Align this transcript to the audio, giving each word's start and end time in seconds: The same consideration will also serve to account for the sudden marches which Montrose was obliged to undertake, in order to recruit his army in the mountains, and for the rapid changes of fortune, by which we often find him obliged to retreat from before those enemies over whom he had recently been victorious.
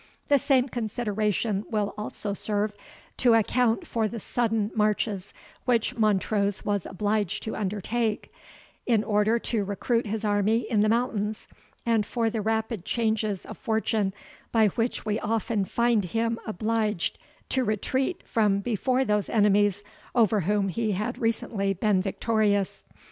The 0.29 0.39
same 0.39 0.67
consideration 0.67 1.63
will 1.69 1.93
also 1.95 2.33
serve 2.33 2.73
to 3.17 3.35
account 3.35 3.85
for 3.85 4.07
the 4.07 4.19
sudden 4.19 4.71
marches 4.73 5.31
which 5.65 5.95
Montrose 5.95 6.65
was 6.65 6.87
obliged 6.87 7.43
to 7.43 7.55
undertake, 7.55 8.33
in 8.87 9.03
order 9.03 9.37
to 9.37 9.63
recruit 9.63 10.07
his 10.07 10.25
army 10.25 10.61
in 10.67 10.79
the 10.79 10.89
mountains, 10.89 11.47
and 11.85 12.03
for 12.03 12.31
the 12.31 12.41
rapid 12.41 12.83
changes 12.83 13.45
of 13.45 13.59
fortune, 13.59 14.11
by 14.51 14.69
which 14.69 15.05
we 15.05 15.19
often 15.19 15.65
find 15.65 16.05
him 16.05 16.39
obliged 16.47 17.19
to 17.49 17.63
retreat 17.63 18.23
from 18.27 18.57
before 18.59 19.05
those 19.05 19.29
enemies 19.29 19.83
over 20.15 20.39
whom 20.39 20.69
he 20.69 20.93
had 20.93 21.19
recently 21.19 21.75
been 21.75 22.01
victorious. 22.01 22.83